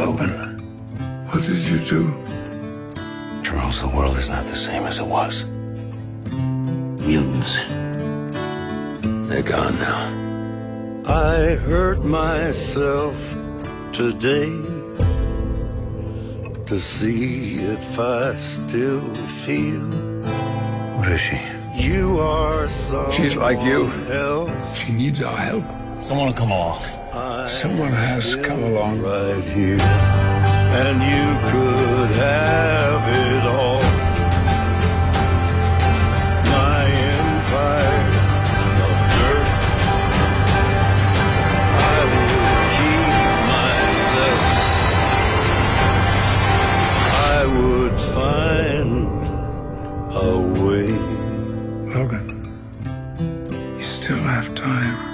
Logan, 0.00 1.26
what 1.28 1.44
did 1.44 1.58
you 1.58 1.78
do? 1.80 2.04
Charles, 3.44 3.82
the 3.82 3.88
world 3.88 4.16
is 4.16 4.30
not 4.30 4.46
the 4.46 4.56
same 4.56 4.84
as 4.84 4.96
it 4.96 5.04
was. 5.04 5.44
Mutants. 7.04 7.56
They're 9.28 9.42
gone 9.42 9.78
now. 9.78 10.00
I 11.04 11.56
hurt 11.68 12.02
myself 12.02 13.14
today 13.92 14.56
to 16.64 16.80
see 16.80 17.56
if 17.56 17.98
I 17.98 18.34
still 18.36 19.04
feel 19.44 19.84
What 20.96 21.12
is 21.12 21.20
she? 21.20 21.59
You 21.80 22.18
are 22.18 22.68
someone 22.68 23.12
She's 23.16 23.34
like 23.36 23.60
you. 23.62 23.90
else. 24.12 24.50
She 24.78 24.92
needs 24.92 25.22
our 25.22 25.36
help. 25.36 25.64
Someone 26.00 26.26
will 26.26 26.34
come 26.34 26.50
along. 26.50 26.82
Someone 27.48 27.92
has 27.92 28.36
come 28.36 28.62
along. 28.62 29.00
right 29.02 29.42
here, 29.44 29.80
and 29.80 30.96
you 31.02 31.50
could 31.50 31.50
have 31.50 31.54
it 31.54 31.64
all. 31.64 31.69
Logan, 51.94 52.46
you 53.76 53.82
still 53.82 54.16
have 54.18 54.54
time. 54.54 55.09